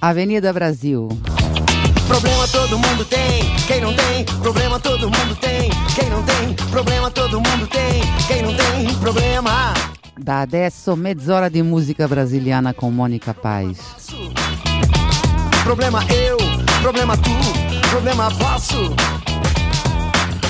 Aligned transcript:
Avenida 0.00 0.52
Brasil. 0.52 1.08
Problema 2.06 2.46
todo 2.48 2.78
mundo 2.78 3.04
tem, 3.04 3.56
quem 3.66 3.80
não 3.80 3.92
tem, 3.94 4.24
problema 4.40 4.78
todo 4.78 5.10
mundo 5.10 5.36
tem, 5.40 5.70
quem 5.94 6.08
não 6.10 6.22
tem, 6.22 6.54
problema 6.70 7.10
todo 7.10 7.40
mundo 7.40 7.66
tem, 7.66 8.02
quem 8.28 8.42
não 8.42 8.54
tem, 8.54 8.94
problema. 8.96 9.74
Da 10.18 10.42
adesso 10.42 10.96
mezz'ora 10.96 11.50
di 11.50 11.62
musica 11.62 12.06
brasiliana 12.06 12.72
con 12.72 12.94
Monica 12.94 13.34
Paz. 13.34 13.78
Problema 15.64 16.04
eu, 16.10 16.36
problema 16.80 17.16
tu, 17.16 17.88
problema 17.90 18.30
vosso. 18.30 18.94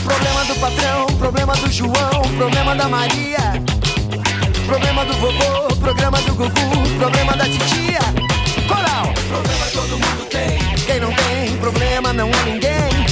Problema 0.04 0.44
do 0.44 0.54
patrão, 0.60 1.06
problema 1.18 1.54
do 1.54 1.70
João, 1.70 2.22
problema 2.36 2.76
da 2.76 2.88
Maria. 2.88 3.62
Problema 4.66 5.04
do 5.04 5.14
vovô, 5.14 5.76
problema 5.80 6.20
do 6.22 6.34
Gugu, 6.34 6.98
problema 6.98 7.36
da 7.36 7.44
titia. 7.44 8.35
Problema 9.28 9.66
todo 9.72 9.90
mundo 9.90 10.26
tem. 10.30 10.58
Quem 10.86 11.00
não 11.00 11.12
tem 11.12 11.56
problema 11.58 12.12
não 12.12 12.28
é 12.28 12.42
ninguém. 12.44 13.06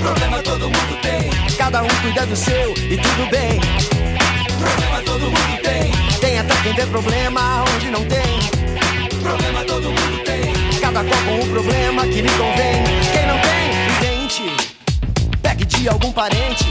Problema 0.00 0.42
todo 0.42 0.62
mundo 0.62 1.00
tem. 1.02 1.30
Cada 1.56 1.82
um 1.82 1.88
cuida 2.00 2.24
do 2.26 2.36
seu 2.36 2.72
e 2.72 2.96
tudo 2.96 3.30
bem. 3.30 3.60
Problema 4.58 5.02
todo 5.04 5.20
mundo 5.20 5.62
tem. 5.62 6.18
Tem 6.20 6.38
até 6.38 6.54
quem 6.62 6.72
vê 6.72 6.86
problema 6.86 7.64
onde 7.74 7.90
não 7.90 8.04
tem. 8.06 9.20
Problema 9.20 9.64
todo 9.64 9.90
mundo 9.90 10.24
tem. 10.24 10.80
Cada 10.80 11.04
qual 11.04 11.22
com 11.24 11.44
o 11.44 11.48
problema 11.48 12.02
que 12.06 12.22
lhe 12.22 12.30
convém. 12.30 12.84
Quem 13.12 13.26
não 13.26 13.38
tem, 13.40 14.16
invente. 14.16 14.56
Pegue 15.42 15.64
de 15.64 15.88
algum 15.88 16.12
parente. 16.12 16.64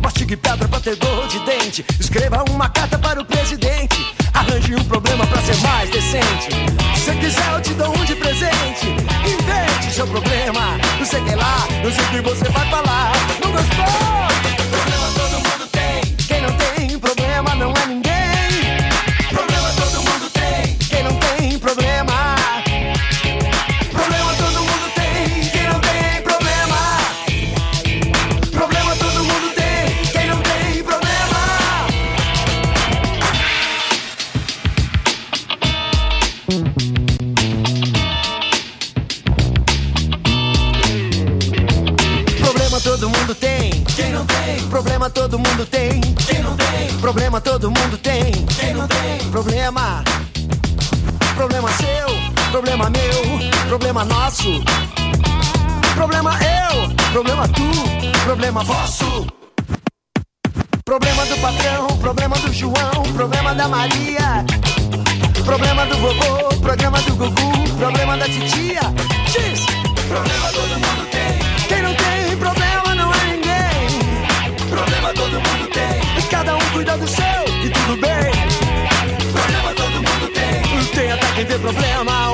Mastigue 0.00 0.36
pedra 0.36 0.68
pra 0.68 0.80
ter 0.80 0.96
dor 0.96 1.26
de 1.28 1.38
dente. 1.40 1.84
Escreva 2.00 2.44
uma 2.50 2.68
carta 2.68 2.98
para 2.98 3.20
o 3.20 3.24
presidente. 3.24 3.96
Arranje 4.36 4.74
um 4.74 4.84
problema 4.84 5.26
pra 5.26 5.40
ser 5.40 5.56
mais 5.62 5.88
decente. 5.90 6.50
Se 6.94 7.12
quiser, 7.16 7.52
eu 7.54 7.62
te 7.62 7.72
dou 7.72 7.88
um 7.88 8.04
de 8.04 8.14
presente. 8.16 8.86
Invente 9.24 9.94
seu 9.94 10.06
problema. 10.06 10.78
Não 10.98 11.06
sei 11.06 11.22
que 11.22 11.34
lá, 11.34 11.66
não 11.82 11.90
sei 11.90 12.04
o 12.04 12.08
que 12.08 12.20
você 12.20 12.44
vai 12.50 12.70
falar. 12.70 13.12
Não 13.42 13.50
gostou? 13.50 14.25
Tem? 44.46 44.68
Problema 44.68 45.10
todo 45.10 45.38
mundo 45.38 45.66
tem. 45.66 46.00
Quem 46.00 46.42
não 46.42 46.56
tem? 46.56 46.88
Problema 47.00 47.40
todo 47.40 47.70
mundo 47.70 47.98
tem. 47.98 48.32
Quem 48.58 48.74
não 48.74 48.86
tem? 48.86 49.30
Problema. 49.30 50.04
Problema 51.34 51.68
seu, 51.72 52.50
problema 52.50 52.90
meu, 52.90 53.68
problema 53.68 54.04
nosso. 54.04 54.62
Problema 55.94 56.38
eu, 56.42 57.12
problema 57.12 57.48
tu, 57.48 57.70
problema 58.24 58.64
vosso. 58.64 59.26
Problema 60.84 61.26
do 61.26 61.36
patrão, 61.38 61.86
problema 61.98 62.38
do 62.38 62.52
João, 62.52 63.02
problema 63.14 63.54
da 63.54 63.68
Maria. 63.68 64.44
Problema 65.44 65.86
do 65.86 65.96
vovô, 65.98 66.48
problema 66.60 67.02
do 67.02 67.14
Gugu, 67.16 67.76
problema 67.78 68.16
da 68.16 68.24
titia. 68.24 68.80
Diz! 69.26 69.66
Problema 70.08 70.48
todo 70.52 70.70
mundo 70.70 71.05
do 76.96 77.06
seu 77.06 77.64
e 77.64 77.70
tudo 77.70 77.96
bem. 78.00 78.32
Problema 79.32 79.74
todo 79.74 79.94
mundo 79.94 80.32
tem. 80.32 80.84
Tem 80.94 81.12
até 81.12 81.26
quem 81.34 81.44
vê 81.44 81.58
problema 81.58 82.25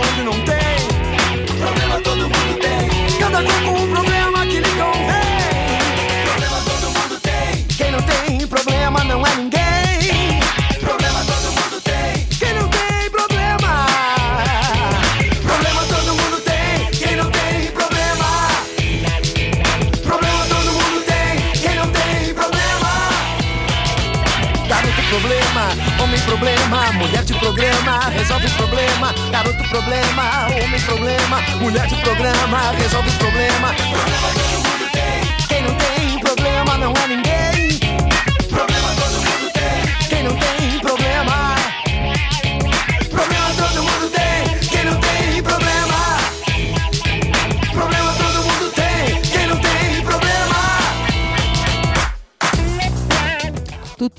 mulher 27.02 27.24
de 27.24 27.34
programa, 27.34 27.98
resolve 28.10 28.48
problema. 28.50 29.14
Garoto 29.30 29.68
problema, 29.68 30.46
homem 30.46 30.80
problema, 30.80 31.42
mulher 31.60 31.86
de 31.86 31.96
programa, 31.96 32.70
resolve 32.78 33.10
problema. 33.18 33.74
Problema. 33.74 34.32
Quem 35.48 35.62
não 35.62 35.74
tem 35.74 36.18
problema 36.20 36.78
não 36.78 36.92
é 36.92 37.08
ninguém. 37.08 37.31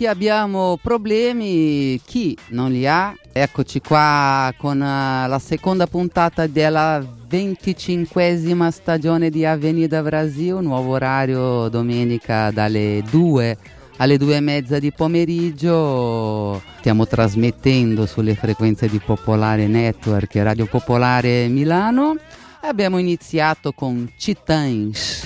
Tutti 0.04 0.16
abbiamo 0.18 0.78
problemi, 0.82 1.98
chi 2.04 2.38
non 2.50 2.74
li 2.74 2.86
ha? 2.86 3.16
Eccoci 3.32 3.80
qua 3.80 4.54
con 4.58 4.82
eh, 4.82 5.28
la 5.30 5.40
seconda 5.40 5.88
puntata 5.88 6.46
della 6.46 7.00
25esima 7.00 8.68
stagione 8.68 9.30
di 9.30 9.46
Avenida 9.46 10.02
Brasil, 10.02 10.56
nuovo 10.56 10.92
orario 10.92 11.70
domenica 11.70 12.52
dalle 12.52 13.02
2 13.10 13.58
alle 13.96 14.18
2 14.18 14.36
e 14.36 14.40
mezza 14.42 14.78
di 14.78 14.92
pomeriggio. 14.92 16.62
Stiamo 16.80 17.08
trasmettendo 17.08 18.06
sulle 18.06 18.36
frequenze 18.36 18.90
di 18.90 19.00
Popolare 19.00 19.68
Network 19.68 20.36
e 20.36 20.44
Radio 20.44 20.66
Popolare 20.66 21.48
Milano. 21.48 22.18
Abbiamo 22.64 22.98
iniziato 22.98 23.72
con 23.72 24.12
Titãs. 24.18 25.24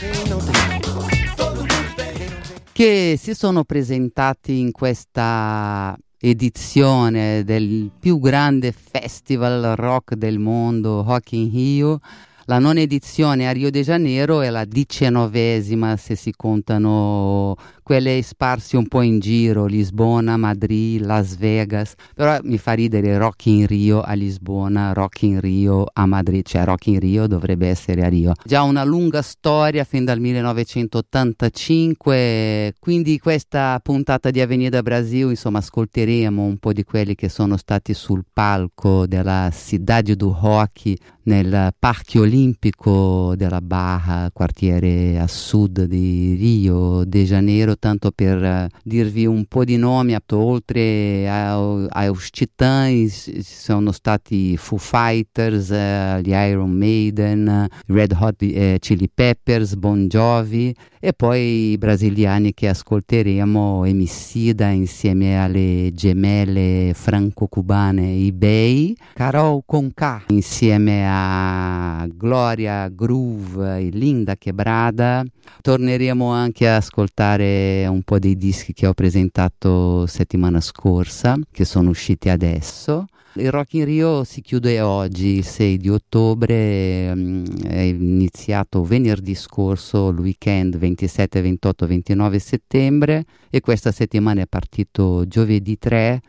Che 2.77 3.17
si 3.19 3.33
sono 3.33 3.63
presentati 3.63 4.59
in 4.59 4.71
questa 4.71 5.97
edizione 6.19 7.43
del 7.43 7.89
più 7.99 8.19
grande 8.19 8.71
festival 8.71 9.73
rock 9.75 10.13
del 10.13 10.37
mondo, 10.37 11.01
Rock 11.01 11.31
in 11.31 11.49
Rio. 11.51 11.99
La 12.45 12.59
nona 12.59 12.79
edizione 12.79 13.47
a 13.47 13.51
Rio 13.51 13.71
de 13.71 13.81
Janeiro 13.81 14.41
è 14.41 14.51
la 14.51 14.63
diciannovesima 14.63 15.97
se 15.97 16.13
si 16.15 16.31
contano 16.37 17.55
quelle 17.87 18.21
sparse 18.21 18.75
un 18.75 18.85
po' 18.89 19.01
in 19.01 19.19
giro, 19.19 19.65
Lisbona, 19.65 20.35
Madrid, 20.35 21.05
Las 21.05 21.37
Vegas, 21.37 21.93
però 22.13 22.37
mi 22.43 22.57
fa 22.57 22.73
ridere 22.73 23.17
Rock 23.17 23.45
in 23.45 23.65
Rio 23.65 24.01
a 24.01 24.11
Lisbona, 24.11 24.91
Rock 24.91 25.21
in 25.21 25.39
Rio 25.39 25.85
a 25.93 26.05
Madrid, 26.05 26.45
cioè 26.45 26.65
Rock 26.65 26.87
in 26.87 26.99
Rio 26.99 27.27
dovrebbe 27.27 27.69
essere 27.69 28.03
a 28.03 28.09
Rio. 28.09 28.33
Già 28.43 28.63
una 28.63 28.83
lunga 28.83 29.21
storia 29.21 29.85
fin 29.85 30.03
dal 30.03 30.19
1985, 30.19 32.73
quindi 32.77 33.19
questa 33.19 33.79
puntata 33.81 34.31
di 34.31 34.41
Avenida 34.41 34.81
Brasil, 34.81 35.29
insomma, 35.29 35.59
ascolteremo 35.59 36.43
un 36.43 36.57
po' 36.57 36.73
di 36.73 36.83
quelli 36.83 37.15
che 37.15 37.29
sono 37.29 37.55
stati 37.55 37.93
sul 37.93 38.25
palco 38.33 39.07
della 39.07 39.49
Cidade 39.53 40.17
do 40.17 40.37
Rock 40.37 40.93
nel 41.23 41.73
Parque 41.77 42.19
Olimpico 42.19 43.33
della 43.37 43.61
Barra, 43.61 44.29
quartiere 44.33 45.17
a 45.19 45.27
sud 45.27 45.83
di 45.83 46.35
Rio 46.35 47.05
de 47.05 47.23
Janeiro, 47.23 47.75
tanto 47.79 48.11
per 48.11 48.43
eh, 48.43 48.69
dirvi 48.83 49.25
un 49.25 49.45
po' 49.45 49.63
di 49.63 49.77
nomi, 49.77 50.15
oltre 50.31 51.27
aos 51.29 52.29
Titãs 52.29 53.39
sono 53.39 53.91
stati 53.91 54.57
Foo 54.57 54.77
Fighters, 54.77 55.71
eh, 55.71 56.19
gli 56.23 56.31
Iron 56.31 56.71
Maiden, 56.71 57.67
Red 57.87 58.15
Hot 58.19 58.41
eh, 58.41 58.77
Chili 58.79 59.09
Peppers, 59.13 59.75
Bon 59.75 60.07
Jovi 60.07 60.75
e 60.99 61.13
poi 61.13 61.71
i 61.71 61.77
brasiliani 61.77 62.53
che 62.53 62.69
ascolteremo 62.69 63.85
Emicida 63.85 64.67
insieme 64.69 65.41
alle 65.41 65.91
gemelle 65.93 66.91
franco-cubane 66.93 68.13
eBay, 68.13 68.95
Carol 69.13 69.61
Conká 69.65 70.23
insieme 70.29 71.05
a 71.07 72.05
Gloria 72.11 72.89
Groove 72.89 73.79
e 73.79 73.89
Linda 73.89 74.35
Quebrada. 74.37 75.23
Torneremo 75.61 76.29
anche 76.29 76.67
a 76.67 76.77
ascoltare 76.77 77.66
un 77.87 78.01
po' 78.03 78.19
dei 78.19 78.37
dischi 78.37 78.73
che 78.73 78.87
ho 78.87 78.93
presentato 78.93 80.05
settimana 80.05 80.61
scorsa, 80.61 81.35
che 81.51 81.65
sono 81.65 81.89
usciti 81.89 82.29
adesso. 82.29 83.07
Il 83.33 83.51
Rock 83.51 83.73
in 83.75 83.85
Rio 83.85 84.23
si 84.23 84.41
chiude 84.41 84.81
oggi, 84.81 85.37
il 85.37 85.45
6 85.45 85.77
di 85.77 85.89
ottobre, 85.89 87.13
mm, 87.13 87.45
è 87.67 87.81
iniziato 87.81 88.83
venerdì 88.83 89.35
scorso, 89.35 90.09
il 90.09 90.17
weekend 90.17 90.77
27, 90.77 91.41
28, 91.41 91.85
29 91.85 92.39
settembre 92.39 93.25
e 93.51 93.59
questa 93.59 93.91
settimana 93.91 94.41
è 94.41 94.47
partito 94.47 95.27
giovedì 95.27 95.77
3 95.77 96.21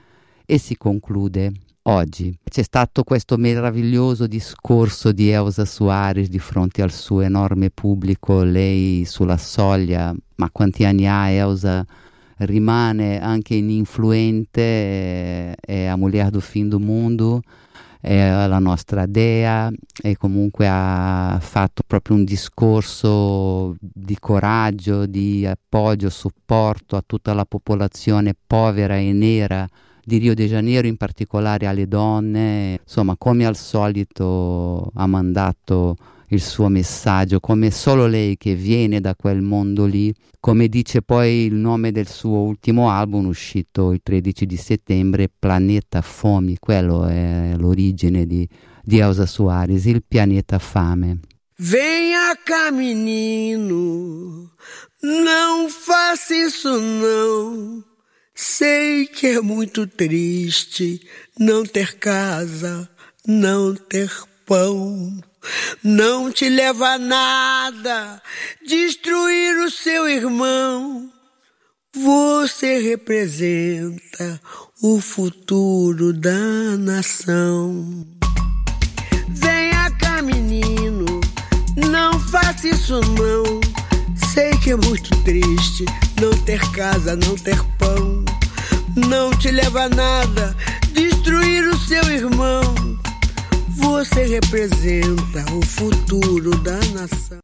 e 0.45 0.59
si 0.59 0.77
conclude 0.77 1.53
oggi. 1.85 2.37
C'è 2.45 2.63
stato 2.63 3.05
questo 3.05 3.39
meraviglioso 3.39 4.27
discorso 4.27 5.11
di 5.11 5.31
Elsa 5.31 5.65
Suarez 5.65 6.29
di 6.29 6.39
fronte 6.39 6.83
al 6.83 6.93
suo 6.93 7.23
enorme 7.23 7.71
pubblico, 7.71 8.43
lei 8.43 9.07
sulla 9.07 9.39
soglia, 9.39 10.15
ma 10.39 10.51
quanti 10.51 10.85
anni 10.85 11.07
ha 11.07 11.29
Elsa? 11.29 11.87
rimane 12.39 13.21
anche 13.21 13.55
ininfluente, 13.55 14.61
è, 14.63 15.55
è 15.61 15.85
a 15.87 15.97
mulher 15.97 16.31
do 16.31 16.41
fim 16.41 16.69
do 16.69 16.79
mundo, 16.79 17.43
è 18.01 18.47
la 18.47 18.59
nostra 18.59 19.07
dea 19.07 19.71
e 20.01 20.17
comunque 20.17 20.69
ha 20.69 21.39
fatto 21.41 21.83
proprio 21.87 22.17
un 22.17 22.25
discorso 22.25 23.77
di 23.81 24.17
coraggio, 24.21 25.07
di 25.07 25.45
appoggio, 25.47 26.09
supporto 26.11 26.97
a 26.97 27.03
tutta 27.05 27.35
la 27.35 27.45
popolazione 27.45 28.35
povera 28.47 28.97
e 28.97 29.13
nera 29.13 29.67
di 30.05 30.19
Rio 30.19 30.35
de 30.35 30.47
Janeiro, 30.47 30.87
in 30.87 30.97
particolare 30.97 31.67
alle 31.67 31.89
donne. 31.89 32.79
Insomma, 32.83 33.17
come 33.19 33.45
al 33.45 33.57
solito 33.57 34.91
ha 34.95 35.07
mandato 35.07 35.97
il 36.29 36.41
suo 36.41 36.69
messaggio, 36.69 37.41
come 37.41 37.71
solo 37.71 38.07
lei 38.07 38.37
che 38.37 38.55
viene 38.55 39.01
da 39.01 39.15
quel 39.15 39.41
mondo 39.41 39.87
lì, 39.87 40.15
come 40.41 40.69
dice 40.69 41.03
poi 41.03 41.47
il 41.47 41.55
nome 41.55 41.93
del 41.93 42.09
suo 42.09 42.39
ultimo 42.39 42.91
album 42.91 43.27
uscito 43.27 43.93
il 43.93 44.01
13 44.03 44.47
di 44.47 44.57
settembre, 44.57 45.31
Planeta 45.37 46.03
Fomi, 46.03 46.57
quello 46.59 47.07
è 47.07 47.55
l'origine 47.57 48.27
di, 48.27 48.49
di 48.83 48.99
Elsa 48.99 49.27
Soares, 49.27 49.85
il 49.87 50.03
pianeta 50.07 50.59
fame. 50.59 51.21
Venha 51.61 52.37
cá, 52.45 52.71
menino, 52.71 54.49
não 55.03 55.69
faça 55.69 56.33
isso 56.33 56.79
não. 56.79 57.83
Sei 58.33 59.07
que 59.07 59.27
é 59.27 59.41
muito 59.41 59.89
triste 59.89 61.01
não 61.37 61.65
ter 61.65 61.99
casa, 61.99 62.89
não 63.27 63.75
ter 63.75 64.09
pão. 64.47 65.19
Não 65.83 66.31
te 66.31 66.49
leva 66.49 66.95
a 66.95 66.99
nada 66.99 68.23
destruir 68.67 69.59
o 69.59 69.71
seu 69.71 70.09
irmão. 70.09 71.11
Você 71.95 72.79
representa 72.79 74.41
o 74.83 75.01
futuro 75.01 76.13
da 76.13 76.77
nação. 76.79 78.07
Venha 79.29 79.91
cá, 79.99 80.23
menino, 80.23 81.07
não 81.91 82.21
faça 82.21 82.69
isso 82.69 83.01
não. 83.01 83.61
Sei 84.33 84.51
que 84.59 84.71
é 84.71 84.77
muito 84.77 85.11
triste 85.25 85.85
não 86.21 86.31
ter 86.45 86.61
casa, 86.73 87.17
não 87.17 87.37
ter 87.37 87.63
pão. 87.79 88.25
Não 89.09 89.31
te 89.31 89.51
leva 89.51 89.85
a 89.85 89.89
nada 89.89 90.57
destruir 90.93 91.67
o 91.69 91.79
seu 91.79 92.03
irmão. 92.05 92.68
Você 93.99 94.27
representa 94.27 95.45
o 95.53 95.61
futuro 95.61 96.57
da 96.59 96.79
nação. 96.95 97.41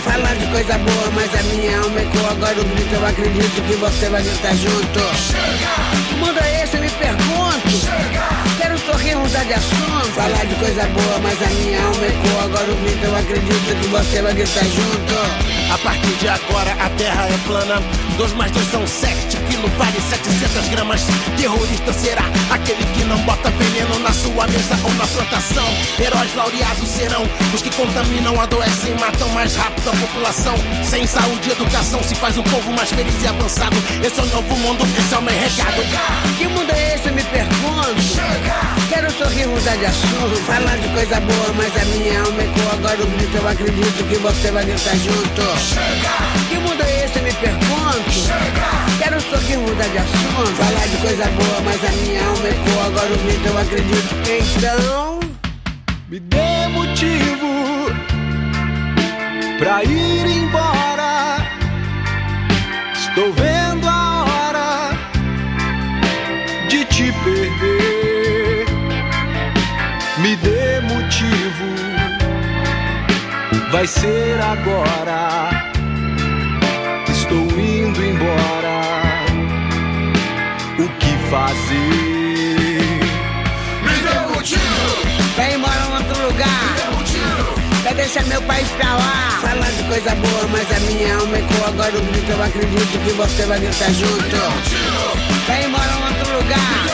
Falar 0.00 0.34
de 0.34 0.46
coisa 0.46 0.78
boa, 0.78 1.10
mas 1.14 1.34
a 1.34 1.42
minha 1.54 1.78
alma 1.78 2.00
ecoa 2.00 2.30
agora 2.30 2.60
o 2.60 2.64
grito. 2.64 2.94
Eu 2.94 3.06
acredito 3.06 3.62
que 3.66 3.74
você 3.76 4.08
vai 4.08 4.22
gritar 4.22 4.54
junto. 4.56 5.00
Chega! 5.16 6.16
Mundo 6.18 6.38
é 6.42 6.64
esse? 6.64 6.76
Eu 6.76 6.82
me 6.82 6.90
pergunto. 6.90 7.70
Chega! 7.70 8.22
Quero 8.58 8.78
sorrir, 8.78 9.16
mudar 9.16 9.44
de 9.44 9.54
assunto, 9.54 10.08
falar 10.14 10.44
de 10.46 10.54
coisa 10.56 10.86
boa, 10.86 11.18
mas 11.22 11.42
a 11.42 11.46
minha 11.46 11.82
alma 11.82 12.06
ecoa 12.06 12.44
agora 12.44 12.72
o 12.72 12.76
grito. 12.76 13.04
Eu 13.04 13.16
acredito 13.16 13.80
que 13.80 13.88
você 13.88 14.22
vai 14.22 14.34
gritar 14.34 14.64
junto. 14.64 15.72
A 15.72 15.78
partir 15.78 16.14
de 16.14 16.28
agora 16.28 16.72
a 16.72 16.90
terra 16.90 17.28
é 17.28 17.38
plana. 17.46 18.09
Dois 18.20 18.34
mais 18.34 18.52
dois 18.52 18.70
são 18.70 18.86
sete, 18.86 19.38
quilo 19.48 19.66
vale 19.78 19.98
700 19.98 20.68
gramas. 20.68 21.06
Terrorista 21.38 21.90
será 21.90 22.24
aquele 22.50 22.84
que 22.92 23.02
não 23.04 23.16
bota 23.22 23.48
veneno 23.48 23.98
na 24.00 24.12
sua 24.12 24.46
mesa 24.46 24.78
ou 24.84 24.92
na 24.92 25.06
plantação. 25.06 25.66
Heróis 25.98 26.34
laureados 26.34 26.86
serão 26.86 27.22
os 27.54 27.62
que 27.62 27.74
contaminam, 27.74 28.38
adoecem, 28.38 28.94
matam 29.00 29.26
mais 29.30 29.56
rápido 29.56 29.88
a 29.88 29.96
população. 29.96 30.54
Sem 30.84 31.06
saúde 31.06 31.48
e 31.48 31.52
educação 31.52 32.02
se 32.02 32.14
faz 32.14 32.36
um 32.36 32.42
povo 32.42 32.70
mais 32.74 32.90
feliz 32.90 33.14
e 33.22 33.26
avançado. 33.26 33.76
Esse 34.04 34.20
é 34.20 34.22
o 34.22 34.26
novo 34.26 34.54
mundo, 34.54 34.84
esse 34.98 35.14
é 35.14 35.16
o 35.16 35.22
meu 35.22 35.34
recado. 35.34 36.36
Que 36.36 36.46
mundo 36.46 36.70
é 36.72 36.96
esse, 36.96 37.08
eu 37.08 37.14
me 37.14 37.24
pergunto? 37.24 38.02
Chega! 38.02 38.89
Quero 39.00 39.12
sorrir, 39.12 39.46
mudar 39.46 39.76
de 39.78 39.86
assunto, 39.86 40.36
falar 40.44 40.76
de 40.76 40.86
coisa 40.88 41.18
boa, 41.20 41.52
mas 41.56 41.74
a 41.74 41.84
minha 41.86 42.20
alma 42.20 42.42
ecoa 42.42 42.74
agora 42.74 43.02
o 43.02 43.06
grito. 43.06 43.34
Eu 43.34 43.48
acredito 43.48 44.04
que 44.06 44.16
você 44.16 44.50
vai 44.50 44.62
gritar 44.62 44.94
junto. 44.96 45.40
Chega! 45.58 46.50
Que 46.50 46.58
mundo 46.58 46.82
é 46.82 47.06
esse, 47.06 47.18
eu 47.18 47.22
me 47.22 47.32
pergunto? 47.32 48.10
Chega! 48.10 48.98
Quero 49.02 49.20
sorrir, 49.22 49.56
mudar 49.56 49.88
de 49.88 49.96
assunto, 49.96 50.54
falar 50.54 50.86
de 50.86 50.96
coisa 50.98 51.24
boa, 51.30 51.60
mas 51.64 51.82
a 51.82 51.92
minha 51.92 52.26
alma 52.26 52.48
ecoa 52.48 52.86
agora 52.88 53.14
o 53.14 53.18
grito. 53.24 53.48
Eu 53.48 53.58
acredito. 53.58 54.14
Então. 54.58 55.20
Me 56.10 56.20
dê 56.20 56.68
motivo 56.68 57.86
pra 59.58 59.82
ir 59.82 60.26
embora. 60.26 61.38
Estou 62.92 63.32
vendo 63.32 63.59
vai 73.70 73.86
ser 73.86 74.40
agora. 74.40 75.50
Estou 77.08 77.46
indo 77.58 78.04
embora. 78.04 78.80
O 80.78 80.88
que 80.98 81.16
fazer? 81.30 81.78
Me 83.82 83.96
dê 84.02 84.34
motivo. 84.34 84.60
Vai 85.36 85.54
embora 85.54 85.86
em 85.88 85.92
outro 85.94 86.26
lugar. 86.26 86.76
Vai 87.84 87.94
deixar 87.94 88.24
meu 88.24 88.42
país 88.42 88.68
pra 88.70 88.94
lá. 88.94 89.38
Falar 89.40 89.70
de 89.70 89.82
coisa 89.84 90.14
boa, 90.16 90.48
mas 90.48 90.70
a 90.70 90.80
minha 90.80 91.16
alma 91.16 91.38
ecoa 91.38 91.68
agora 91.68 91.96
o 91.96 92.00
grito. 92.00 92.30
Eu 92.30 92.42
acredito 92.42 93.04
que 93.04 93.12
você 93.12 93.46
vai 93.46 93.60
gritar 93.60 93.92
junto. 93.92 94.36
Vai 95.46 95.64
embora 95.64 95.92
em 95.92 96.18
outro 96.18 96.36
lugar. 96.36 96.86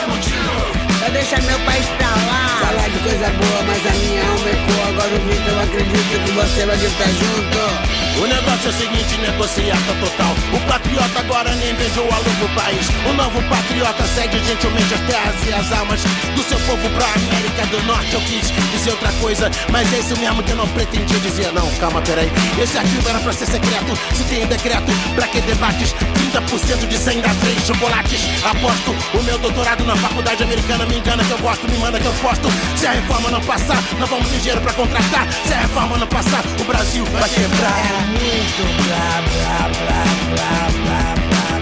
Vai 0.99 1.11
deixar 1.11 1.41
meu 1.41 1.59
país 1.59 1.85
pra 1.97 2.07
lá. 2.07 2.46
Falar 2.59 2.89
de 2.89 2.99
coisa 2.99 3.29
boa, 3.29 3.63
mas 3.67 3.85
a 3.85 3.91
minha 3.97 4.21
alma 4.21 4.49
ecoa 4.49 4.87
agora 4.89 5.15
o 5.15 5.19
grito. 5.25 5.49
Eu 5.49 5.59
acredito 5.61 6.25
que 6.25 6.31
você 6.31 6.65
vai 6.65 6.77
gritar 6.77 7.07
junto. 7.07 7.97
O 8.17 8.25
negócio 8.25 8.65
é 8.65 8.69
o 8.69 8.73
seguinte, 8.73 9.17
negociata 9.21 9.93
total. 10.01 10.33
O 10.51 10.59
patriota 10.67 11.19
agora 11.19 11.53
nem 11.55 11.75
vendeu 11.75 12.03
o 12.03 12.11
aluno 12.11 12.35
pro 12.39 12.49
país. 12.49 12.89
O 13.07 13.13
novo 13.13 13.41
patriota 13.43 14.03
segue 14.15 14.39
gentilmente 14.43 14.91
as 14.91 15.01
terras 15.01 15.35
e 15.45 15.53
as 15.53 15.71
almas 15.71 16.01
do 16.35 16.41
seu 16.41 16.59
povo 16.61 16.89
pra 16.89 17.05
América 17.05 17.67
do 17.67 17.83
Norte. 17.83 18.13
Eu 18.13 18.21
quis 18.21 18.51
dizer 18.71 18.89
outra 18.89 19.11
coisa, 19.21 19.51
mas 19.71 19.93
é 19.93 19.99
isso 19.99 20.17
mesmo 20.17 20.41
que 20.41 20.51
eu 20.51 20.55
não 20.55 20.67
pretendia 20.69 21.19
dizer. 21.19 21.53
Não, 21.53 21.69
calma, 21.75 22.01
peraí. 22.01 22.31
Esse 22.59 22.79
arquivo 22.79 23.07
era 23.07 23.19
pra 23.19 23.33
ser 23.33 23.45
secreto. 23.45 23.95
Se 24.15 24.23
tem 24.23 24.47
decreto, 24.47 24.91
pra 25.13 25.27
que 25.27 25.39
debates? 25.41 25.93
30% 26.33 26.87
de 26.87 26.97
100 26.97 27.21
dá 27.21 27.29
3 27.29 27.67
chocolates. 27.67 28.21
Aposto 28.43 28.95
o 29.13 29.23
meu 29.23 29.37
doutorado 29.37 29.85
na 29.85 29.95
faculdade 29.95 30.41
americana. 30.41 30.87
Me 30.87 30.97
engana 30.97 31.23
que 31.23 31.31
eu 31.31 31.37
gosto, 31.37 31.69
me 31.69 31.77
manda 31.77 31.99
que 31.99 32.05
eu 32.07 32.13
posto. 32.13 32.46
Se 32.75 32.87
a 32.87 32.91
reforma 32.91 33.29
não 33.31 33.41
passar, 33.41 33.81
não 33.99 34.07
vamos 34.07 34.27
ter 34.29 34.39
dinheiro 34.39 34.61
pra 34.61 34.73
contratar. 34.73 35.27
Se 35.45 35.53
a 35.53 35.59
reforma 35.59 35.97
não 35.97 36.07
passar, 36.07 36.43
o 36.59 36.63
Brasil 36.63 37.05
vai 37.05 37.29
quebrar. 37.29 38.07
Muito 38.07 38.63
blá 38.83 39.21
blá 39.33 39.69
blá 39.77 40.03
blá 40.33 40.53
blá 40.83 41.01
blá 41.23 41.47
blá 41.47 41.61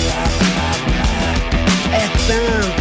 blá 0.00 0.24
blá 0.46 0.70
blá. 0.86 1.96
É 1.96 2.08
tanto 2.26 2.79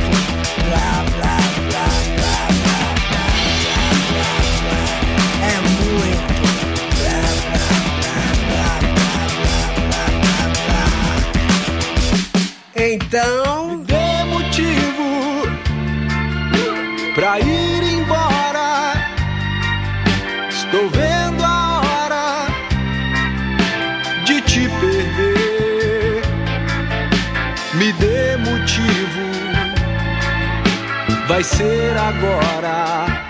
vai 31.39 31.43
ser 31.43 31.97
agora. 31.97 33.25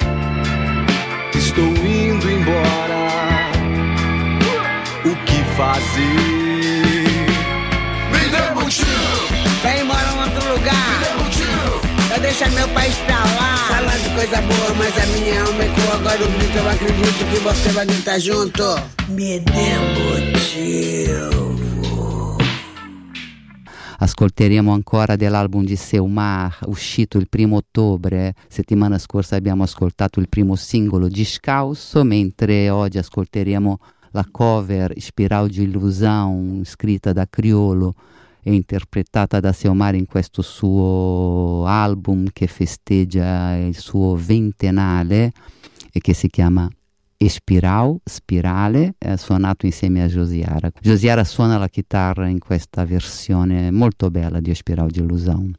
Estou 1.36 1.64
indo 1.64 2.32
embora. 2.32 3.52
O 5.06 5.16
que 5.26 5.44
fazer? 5.56 7.06
Me 8.12 8.30
dê 8.32 8.54
motivo, 8.56 8.90
Vai 9.62 9.82
embora 9.82 10.08
em 10.12 10.20
outro 10.24 10.54
lugar. 10.54 11.00
Vai 12.10 12.20
deixar 12.20 12.50
meu 12.50 12.68
país 12.70 12.96
pra 13.06 13.20
lá. 13.20 13.58
Falando 13.68 14.04
de 14.04 14.10
coisa 14.16 14.42
boa, 14.42 14.74
mas 14.76 14.98
a 14.98 15.06
minha 15.06 15.44
alma 15.44 15.64
ecoa 15.64 15.94
agora 15.94 16.24
o 16.24 16.32
grito. 16.32 16.58
Eu 16.58 16.70
acredito 16.70 17.26
que 17.32 17.40
você 17.42 17.70
vai 17.70 17.86
gritar 17.86 18.18
junto. 18.18 18.64
Me 19.10 19.40
dê 19.40 19.76
motivo. 19.94 21.49
Ascolteremo 24.02 24.72
ancora 24.72 25.18
dell'album 25.18 25.66
di 25.66 25.76
Seumar, 25.76 26.60
uscito 26.68 27.18
il 27.18 27.28
primo 27.28 27.58
ottobre. 27.58 28.34
Settimana 28.48 28.98
scorsa 28.98 29.36
abbiamo 29.36 29.64
ascoltato 29.64 30.22
il 30.22 30.30
primo 30.30 30.56
singolo 30.56 31.10
Descalço, 31.10 32.06
mentre 32.06 32.70
oggi 32.70 32.98
ascolteremo 32.98 33.78
la 34.12 34.26
cover 34.32 34.94
Spiral 34.98 35.50
de 35.50 35.64
Ilusão, 35.64 36.62
scritta 36.64 37.12
da 37.12 37.28
Criolo 37.30 37.94
e 38.42 38.54
interpretata 38.54 39.42
da 39.42 39.52
Seumar 39.52 39.96
in 39.96 40.06
questo 40.06 40.42
suo 40.42 41.66
album 41.66 42.28
che 42.32 42.48
festeggia 42.48 43.58
il 43.58 43.78
suo 43.78 44.16
ventennale 44.16 45.34
e 45.92 46.00
che 46.00 46.14
si 46.14 46.30
chiama 46.30 46.70
Espiral, 47.22 48.00
Spirale, 48.06 48.96
eh, 48.98 49.18
suonato 49.18 49.66
insieme 49.66 50.02
a 50.02 50.08
Josiara. 50.08 50.72
Josiara 50.80 51.26
suona 51.26 51.58
la 51.58 51.68
chitarra 51.68 52.28
in 52.28 52.40
questa 52.40 52.86
versione 52.86 53.72
molto 53.72 54.10
bella 54.10 54.40
di 54.40 54.52
Espiral 54.52 54.90
de 54.90 55.02
Ilusão. 55.02 55.52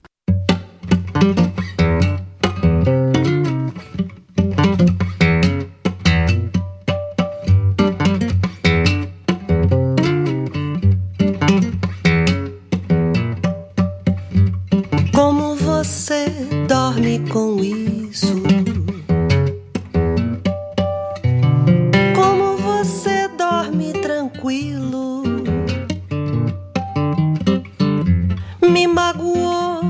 Magoou, 29.21 29.83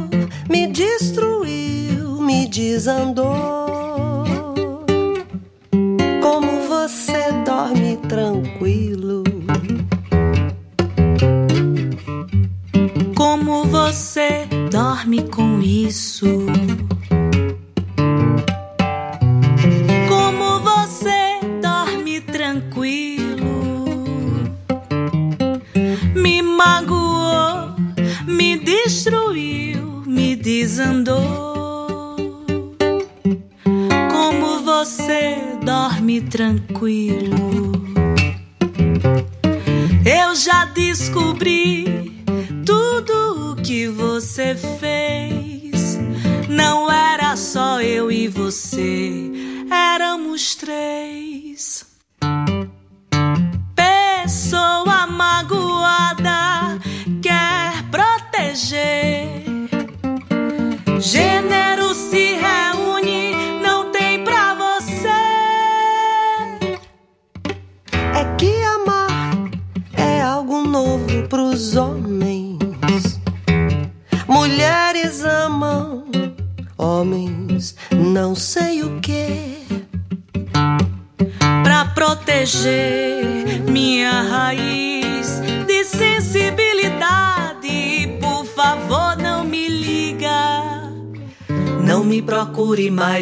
me 0.48 0.66
destruiu, 0.66 2.20
me 2.20 2.46
desandou. 2.46 3.59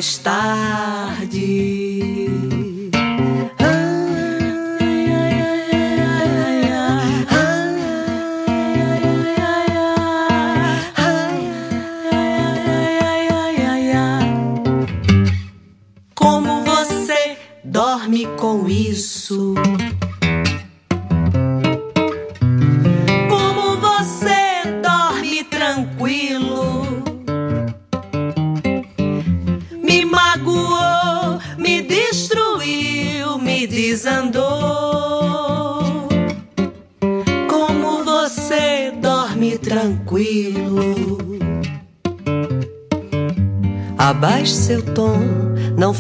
Tarde. 0.01 0.88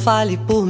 Fale 0.08 0.38
por 0.38 0.64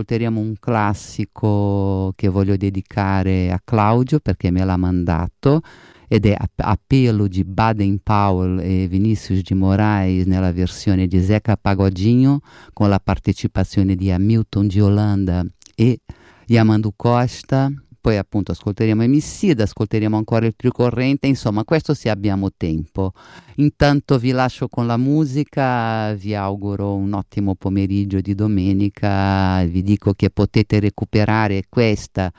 Ascolteremo 0.00 0.40
un 0.40 0.54
classico 0.58 2.14
che 2.16 2.28
voglio 2.28 2.56
dedicare 2.56 3.52
a 3.52 3.60
Claudio 3.62 4.18
perché 4.18 4.50
me 4.50 4.64
l'ha 4.64 4.78
mandato 4.78 5.60
ed 6.08 6.24
è 6.24 6.34
App- 6.34 6.60
Appello 6.60 7.26
di 7.26 7.44
Baden 7.44 7.98
Powell 8.02 8.60
e 8.60 8.88
Vinicius 8.88 9.42
de 9.42 9.54
Moraes 9.54 10.24
nella 10.24 10.52
versione 10.52 11.06
di 11.06 11.22
Zeca 11.22 11.58
Pagodinho 11.58 12.40
con 12.72 12.88
la 12.88 12.98
partecipazione 12.98 13.94
di 13.94 14.10
Hamilton 14.10 14.68
de 14.68 14.80
Holanda 14.80 15.44
e 15.74 16.00
Yamandu 16.46 16.94
Costa 16.96 17.70
poi 18.00 18.16
appunto 18.16 18.52
ascolteremo 18.52 19.02
Emicida, 19.02 19.64
ascolteremo 19.64 20.16
ancora 20.16 20.46
il 20.46 20.54
più 20.56 20.70
corrente, 20.70 21.26
insomma 21.26 21.64
questo 21.64 21.94
se 21.94 22.08
abbiamo 22.08 22.50
tempo. 22.56 23.12
Intanto 23.56 24.18
vi 24.18 24.30
lascio 24.30 24.68
con 24.68 24.86
la 24.86 24.96
musica, 24.96 26.12
vi 26.14 26.34
auguro 26.34 26.94
un 26.94 27.12
ottimo 27.12 27.54
pomeriggio 27.54 28.20
di 28.20 28.34
domenica, 28.34 29.62
vi 29.64 29.82
dico 29.82 30.14
che 30.14 30.30
potete 30.30 30.80
recuperare 30.80 31.64
questa 31.68 32.32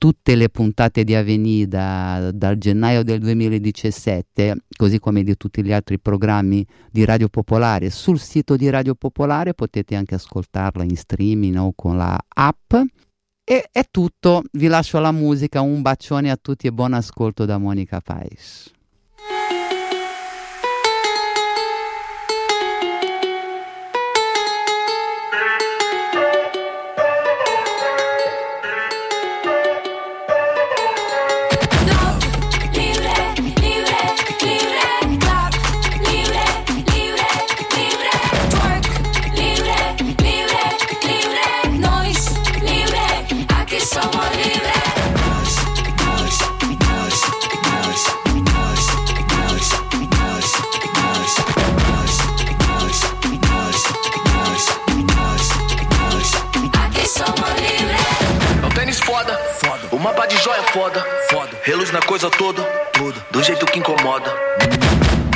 tutte 0.00 0.34
le 0.34 0.48
puntate 0.48 1.04
di 1.04 1.14
Avenida 1.14 2.30
dal 2.32 2.56
gennaio 2.56 3.02
del 3.02 3.18
2017, 3.18 4.56
così 4.74 4.98
come 4.98 5.22
di 5.22 5.36
tutti 5.36 5.62
gli 5.62 5.72
altri 5.72 5.98
programmi 5.98 6.66
di 6.90 7.04
Radio 7.04 7.28
Popolare, 7.28 7.90
sul 7.90 8.18
sito 8.18 8.56
di 8.56 8.70
Radio 8.70 8.94
Popolare 8.94 9.52
potete 9.52 9.96
anche 9.96 10.14
ascoltarla 10.14 10.84
in 10.84 10.96
streaming 10.96 11.56
o 11.56 11.72
con 11.76 11.98
la 11.98 12.18
app. 12.28 12.72
E 13.50 13.68
è 13.72 13.82
tutto, 13.90 14.44
vi 14.52 14.68
lascio 14.68 15.00
la 15.00 15.10
musica, 15.10 15.60
un 15.60 15.82
bacione 15.82 16.30
a 16.30 16.38
tutti 16.40 16.68
e 16.68 16.72
buon 16.72 16.92
ascolto 16.92 17.46
da 17.46 17.58
Monica 17.58 18.00
Pais. 18.00 18.70
Foda, 60.80 61.04
foda. 61.30 61.58
Reluz 61.62 61.90
na 61.92 62.00
coisa 62.00 62.30
toda, 62.30 62.62
toda. 62.92 63.20
Do 63.30 63.42
jeito 63.42 63.66
que 63.66 63.78
incomoda. 63.78 64.30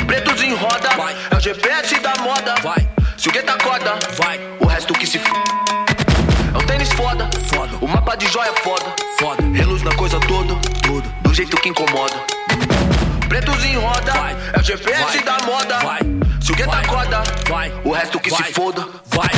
Pretos 0.07 0.41
em 0.41 0.55
roda, 0.55 0.89
vai. 0.97 1.15
é 1.29 1.35
o 1.35 1.39
GPS 1.39 1.99
da 1.99 2.15
moda. 2.17 2.55
Vai. 2.63 2.89
Se 3.15 3.29
o 3.29 3.31
gueta 3.31 3.51
acorda, 3.51 3.93
vai. 4.17 4.39
O 4.59 4.65
resto 4.65 4.93
que 4.95 5.05
se 5.05 5.19
f. 5.19 5.31
É 6.51 6.57
o 6.57 6.65
tênis 6.65 6.91
foda, 6.93 7.29
foda. 7.53 7.77
O 7.79 7.87
mapa 7.87 8.15
de 8.15 8.27
joia 8.27 8.51
foda, 8.63 8.85
foda. 9.19 9.43
Reluz 9.53 9.83
na 9.83 9.93
coisa 9.93 10.19
toda, 10.21 10.55
toda. 10.81 11.07
Do 11.21 11.31
jeito 11.31 11.57
que 11.57 11.69
incomoda. 11.69 12.15
Pretos 13.29 13.63
em 13.65 13.77
roda, 13.77 14.13
vai. 14.13 14.35
é 14.51 14.59
o 14.59 14.63
GPS 14.63 15.03
vai. 15.03 15.23
da 15.23 15.45
moda. 15.45 15.79
Vai. 15.79 15.99
Se 16.41 16.51
o 16.53 16.55
gueta 16.55 16.77
acorda, 16.77 17.23
vai. 17.47 17.71
O 17.83 17.91
resto 17.91 18.19
que 18.19 18.31
se 18.31 18.43
foda, 18.51 18.87
vai. 19.05 19.29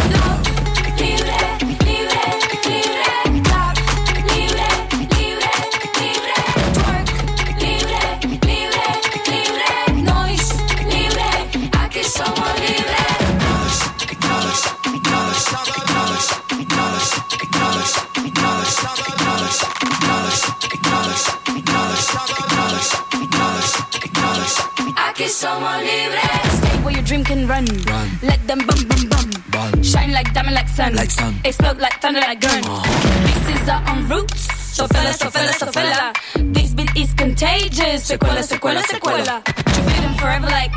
Can 27.27 27.45
run. 27.45 27.65
run. 27.91 28.07
Let 28.23 28.39
them 28.47 28.59
bum 28.59 28.81
bum 28.87 29.03
bum. 29.09 29.27
bum. 29.51 29.83
Shine 29.83 30.11
like 30.13 30.33
diamond 30.33 30.55
like 30.55 30.69
sun. 30.69 30.95
like 30.95 31.11
sun. 31.11 31.35
Explode 31.43 31.77
like 31.77 31.99
thunder 32.01 32.21
like 32.21 32.39
gun. 32.39 32.63
Uh-huh. 32.63 33.27
This 33.27 33.61
is 33.61 33.69
our 33.69 33.83
own 33.91 34.07
roots. 34.07 34.43
So 34.77 34.87
fella, 34.87 35.11
so 35.11 35.29
fella, 35.29 35.51
so 35.53 35.67
fella. 35.67 36.13
This 36.55 36.73
beat 36.73 36.95
is 36.95 37.13
contagious. 37.13 38.09
Sequela, 38.09 38.41
sequela, 38.49 38.81
sequela. 38.81 39.35
You 39.75 39.83
feel 39.89 40.01
them 40.07 40.15
forever 40.15 40.47
like 40.47 40.71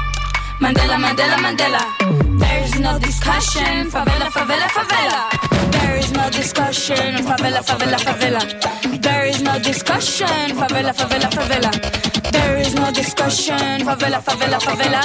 Mandela, 0.61 0.97
Mandela, 0.99 1.37
Mandela. 1.47 1.83
There 2.41 2.63
is 2.65 2.81
no 2.81 2.99
discussion. 2.99 3.89
Favela, 3.95 4.27
favela, 4.37 4.67
favela. 4.77 5.21
There 5.71 5.97
is 5.99 6.11
no 6.13 6.29
discussion. 6.31 7.15
Favela, 7.29 7.61
favela, 7.63 7.99
favela. 8.07 9.01
There 9.03 9.20
discussion. 9.61 10.57
Favela, 10.57 10.93
favela, 10.93 11.29
favela. 11.31 11.71
There 12.33 12.59
is 12.61 12.75
no 12.75 12.91
discussion. 12.93 13.81
Favela, 13.85 14.21
favela, 14.23 14.59
favela. 14.61 15.01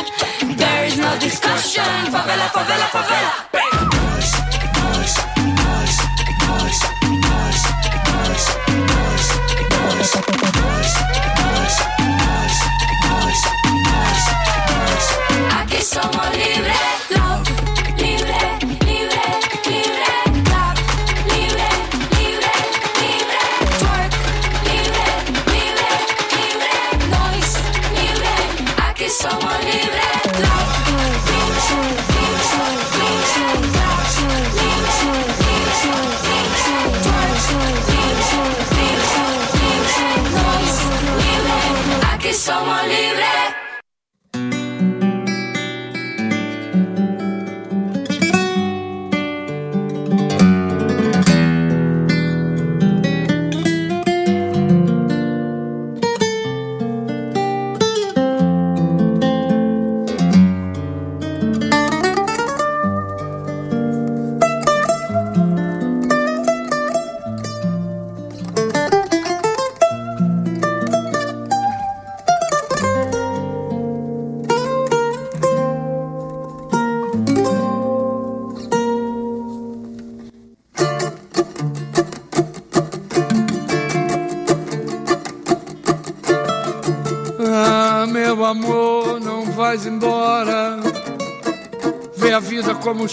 There 0.58 0.86
is 0.88 0.98
no 0.98 1.18
discussion. 1.20 2.12
Favela, 2.12 2.48
favela, 2.50 2.88
favela. 2.88 3.32
Aquí 15.60 15.82
somos 15.82 16.30
libres. 16.38 16.85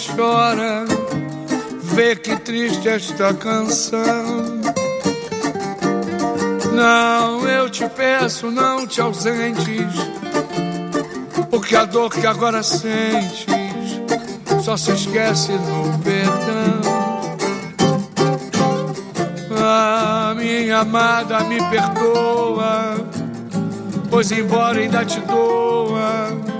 Chora, 0.06 0.84
vê 1.94 2.16
que 2.16 2.36
triste 2.36 2.88
esta 2.88 3.32
canção. 3.34 4.60
Não, 6.72 7.46
eu 7.48 7.70
te 7.70 7.88
peço, 7.88 8.50
não 8.50 8.86
te 8.86 9.00
ausentes, 9.00 9.94
porque 11.50 11.76
a 11.76 11.84
dor 11.84 12.10
que 12.10 12.26
agora 12.26 12.62
sentes 12.62 13.46
só 14.62 14.76
se 14.76 14.92
esquece 14.92 15.52
no 15.52 15.98
perdão. 15.98 16.92
Ah, 19.64 20.34
minha 20.36 20.78
amada, 20.78 21.40
me 21.40 21.58
perdoa, 21.70 22.96
pois 24.10 24.32
embora 24.32 24.78
ainda 24.78 25.04
te 25.04 25.20
doa 25.20 26.52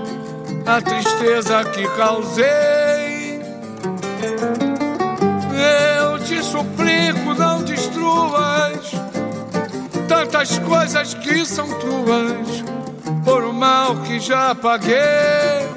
a 0.65 0.81
tristeza 0.81 1.63
que 1.65 1.85
causei. 1.97 2.72
Eu 5.53 6.19
te 6.19 6.43
suplico, 6.43 7.33
não 7.37 7.63
destruas 7.63 8.91
tantas 10.07 10.59
coisas 10.59 11.13
que 11.13 11.45
são 11.45 11.67
tuas 11.79 12.63
por 13.23 13.43
o 13.43 13.53
mal 13.53 13.95
que 13.97 14.19
já 14.19 14.53
paguei. 14.55 15.73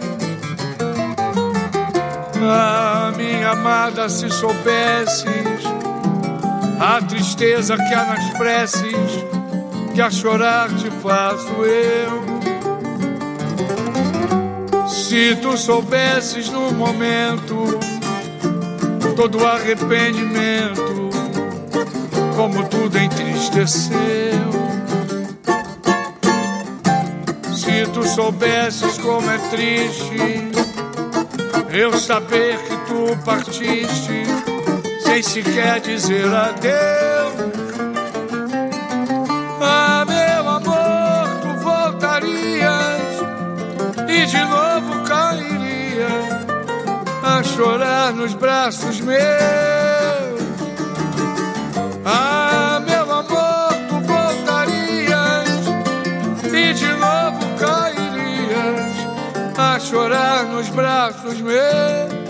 Ah, 2.49 3.13
minha 3.17 3.51
amada, 3.51 4.09
se 4.09 4.31
soubesses 4.31 5.27
A 6.79 7.01
tristeza 7.01 7.77
que 7.77 7.95
há 7.95 8.05
nas 8.05 8.31
preces, 8.37 9.25
que 9.95 10.01
a 10.01 10.11
chorar 10.11 10.69
te 10.69 10.91
faço 11.03 11.49
eu. 11.65 12.37
Se 14.87 15.35
tu 15.37 15.57
soubesses 15.57 16.51
no 16.51 16.73
momento 16.73 17.79
todo 19.17 19.45
arrependimento, 19.47 21.09
como 22.37 22.69
tudo 22.69 22.99
entristeceu. 22.99 23.97
Se 27.55 27.87
tu 27.93 28.07
soubesses 28.07 28.99
como 28.99 29.31
é 29.31 29.39
triste 29.51 30.51
eu 31.73 31.99
saber 31.99 32.59
que 32.59 32.77
tu 32.87 33.17
partiste 33.25 34.25
sem 35.01 35.23
sequer 35.23 35.81
dizer 35.81 36.27
adeus. 36.27 37.57
Ah, 39.61 40.05
meu 40.07 40.49
amor, 40.49 41.41
tu 41.41 41.65
voltarias 41.65 43.01
e 44.09 44.27
de 44.27 44.39
novo 44.45 44.66
chorar 47.57 48.13
nos 48.13 48.35
braços 48.35 49.01
meus. 49.01 49.17
Ah, 52.05 52.83
meu 52.87 53.11
amor, 53.11 53.73
tu 53.89 54.01
voltarias 54.03 55.49
e 56.45 56.75
de 56.75 56.93
novo 56.93 57.41
cairias 57.59 58.97
a 59.57 59.81
chorar 59.81 60.45
nos 60.45 60.69
braços 60.69 61.41
meus. 61.41 62.26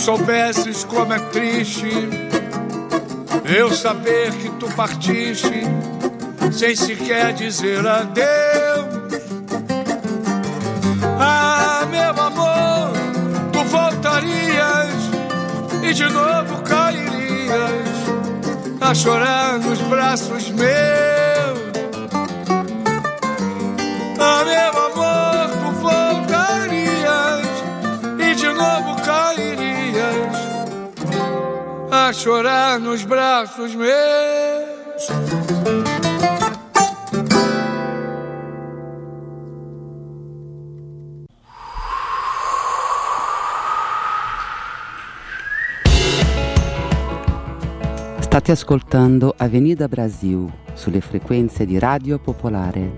Soubesses 0.00 0.82
como 0.84 1.12
é 1.12 1.18
triste 1.18 1.90
eu 3.44 3.70
saber 3.70 4.32
que 4.32 4.48
tu 4.52 4.66
partiste 4.74 5.62
sem 6.52 6.74
sequer 6.74 7.34
dizer 7.34 7.86
adeus. 7.86 9.20
Ah, 11.18 11.86
meu 11.90 12.24
amor, 12.24 12.92
tu 13.52 13.62
voltarias 13.64 14.90
e 15.82 15.92
de 15.92 16.08
novo 16.08 16.62
cairias 16.62 17.60
a 18.80 18.94
chorar 18.94 19.58
nos 19.58 19.80
braços 19.82 20.48
meus. 20.50 21.19
Chorar 32.22 32.78
nos 32.78 33.02
braços 33.02 33.74
meus. 33.74 35.08
State 48.20 48.52
ascoltando 48.52 49.34
Avenida 49.38 49.88
Brasil 49.88 50.52
sulle 50.74 51.00
frequenze 51.00 51.64
di 51.64 51.78
Radio 51.78 52.18
Popolare. 52.18 52.92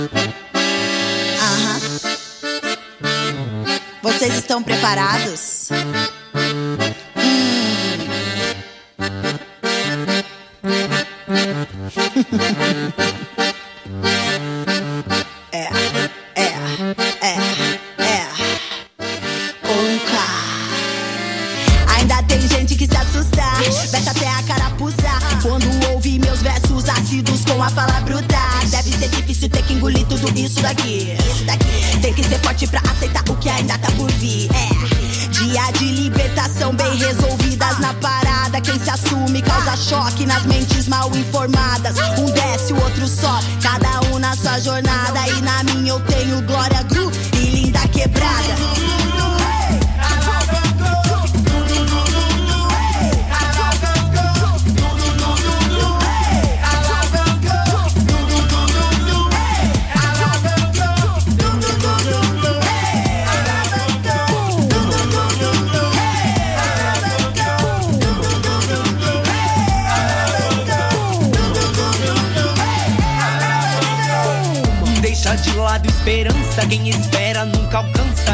Aham. 0.00 0.39
Estão 4.60 4.62
preparados? 4.62 5.68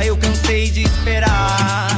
Eu 0.04 0.16
cansei 0.16 0.70
de 0.70 0.82
esperar. 0.82 1.88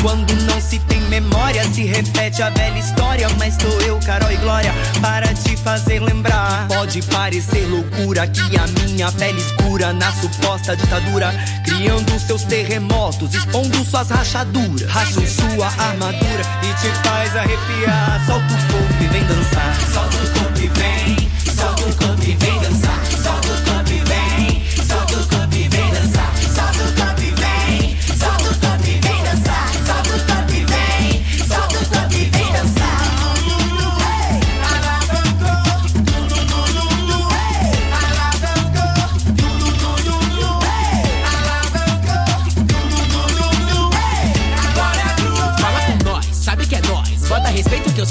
Quando 0.00 0.32
não 0.44 0.58
se 0.60 0.78
tem 0.78 0.98
memória, 1.02 1.62
se 1.64 1.82
repete 1.82 2.42
a 2.42 2.48
velha 2.48 2.78
história. 2.78 3.28
Mas 3.38 3.54
sou 3.60 3.80
eu, 3.82 3.98
Carol 4.00 4.32
e 4.32 4.36
Glória, 4.36 4.72
para 5.00 5.34
te 5.34 5.56
fazer 5.58 6.00
lembrar. 6.00 6.66
Pode 6.68 7.02
parecer 7.02 7.66
loucura 7.66 8.26
que 8.26 8.56
a 8.56 8.66
minha 8.80 9.12
pele 9.12 9.38
escura 9.40 9.92
na 9.92 10.10
suposta 10.12 10.74
ditadura, 10.74 11.34
criando 11.64 12.18
seus 12.18 12.44
terremotos, 12.44 13.34
expondo 13.34 13.84
suas 13.84 14.08
rachaduras. 14.08 14.90
Racham 14.90 15.26
sua 15.26 15.66
armadura 15.66 16.42
e 16.62 16.80
te 16.80 16.88
faz 17.06 17.36
arrepiar. 17.36 18.24
Solta 18.26 18.54
o 18.54 18.72
corpo 18.72 19.04
e 19.04 19.06
vem 19.08 19.24
dançar. 19.26 19.76
Solta 19.92 20.16
o 20.16 20.40
corpo 20.40 20.58
e 20.60 20.68
vem. 20.68 21.30
Solta 21.54 21.82
o 21.82 21.94
corpo 21.96 22.22
e 22.22 22.34
vem 22.36 22.58
dançar. 22.60 22.79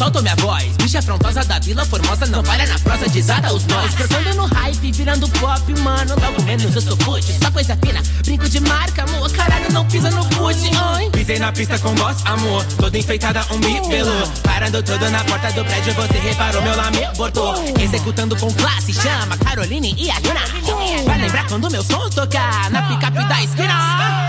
Solto 0.10 0.22
minha 0.22 0.36
voz. 0.38 0.76
Bicha 0.78 1.00
afrontosa 1.00 1.44
da 1.46 1.60
Vila 1.60 1.86
Formosa, 1.86 2.26
não 2.26 2.44
falha 2.44 2.66
na 2.66 2.80
prosa, 2.80 3.08
desata 3.10 3.54
os 3.54 3.66
nós. 3.68 3.94
Trocando 3.94 4.34
no 4.36 4.46
hype, 4.46 4.92
virando 4.92 5.30
pop, 5.30 5.80
mano. 5.82 6.16
Logo 6.20 6.42
menos 6.44 6.76
eu 6.76 6.82
sou 6.82 6.98
foot. 6.98 7.26
Só 7.42 7.52
coisa 7.52 7.78
fina, 7.78 8.02
brinco 8.24 8.50
de 8.50 8.60
marca, 8.62 9.04
amor. 9.04 9.32
Caralho, 9.32 9.72
não 9.72 9.86
pisa 9.86 10.10
no 10.10 10.24
boot, 10.26 10.58
oi. 10.96 11.10
Pisei 11.12 11.40
na 11.40 11.52
pista 11.52 11.78
com 11.80 11.94
boss, 11.96 12.26
amor. 12.26 12.66
Toda 12.78 12.98
enfeitada, 12.98 13.46
um 13.52 13.60
bibelô. 13.60 14.28
Parando 14.44 14.82
tudo 14.84 15.10
na 15.10 15.24
porta 15.24 15.52
do 15.52 15.64
prédio, 15.64 15.94
você 15.94 16.18
reparou 16.18 16.62
meu 16.62 16.76
lame, 16.76 17.00
botou. 17.16 17.56
Executando 17.80 18.36
com 18.36 18.52
classe, 18.54 18.94
chama 18.94 19.38
Caroline 19.38 19.96
e 19.98 20.10
a 20.10 20.16
Luna. 20.20 21.06
Vai 21.06 21.22
lembrar 21.22 21.48
quando 21.48 21.70
meu 21.70 21.84
som 21.84 22.10
tocar 22.10 22.70
na 22.72 22.82
picape 22.84 23.28
da 23.28 23.44
esquina. 23.44 24.29